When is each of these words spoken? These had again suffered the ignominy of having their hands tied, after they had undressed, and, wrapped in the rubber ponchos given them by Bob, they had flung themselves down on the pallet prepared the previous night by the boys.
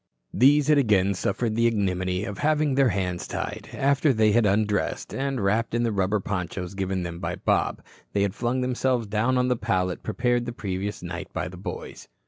These 0.33 0.67
had 0.67 0.79
again 0.79 1.13
suffered 1.13 1.53
the 1.55 1.67
ignominy 1.67 2.23
of 2.25 2.39
having 2.39 2.73
their 2.73 2.89
hands 2.89 3.27
tied, 3.27 3.69
after 3.71 4.11
they 4.11 4.31
had 4.31 4.47
undressed, 4.47 5.13
and, 5.13 5.39
wrapped 5.39 5.75
in 5.75 5.83
the 5.83 5.91
rubber 5.91 6.19
ponchos 6.19 6.73
given 6.73 7.03
them 7.03 7.19
by 7.19 7.35
Bob, 7.35 7.83
they 8.13 8.23
had 8.23 8.33
flung 8.33 8.61
themselves 8.61 9.05
down 9.05 9.37
on 9.37 9.47
the 9.47 9.55
pallet 9.55 10.01
prepared 10.01 10.47
the 10.47 10.53
previous 10.53 11.03
night 11.03 11.31
by 11.33 11.47
the 11.47 11.55
boys. 11.55 12.07